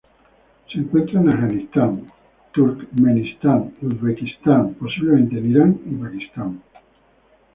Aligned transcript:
Se 0.71 0.79
encuentra 0.79 1.21
en 1.21 1.29
Afganistán, 1.29 1.91
Turkmenistán, 2.53 3.71
Uzbekistán, 3.83 4.73
posiblemente 4.73 5.37
en 5.37 5.51
Irán 5.51 5.79
y 5.85 5.93
Pakistán. 5.93 6.59